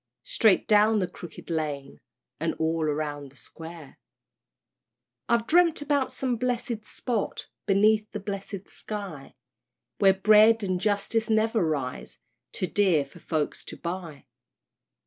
[0.23, 2.01] "Straight down the Crooked Lane,
[2.39, 3.99] And all round the Square,"
[5.29, 9.35] I've dreamt about some blessed spot, Beneath the blessed sky,
[9.99, 12.17] Where Bread and Justice never rise
[12.51, 14.25] Too dear for folks to buy.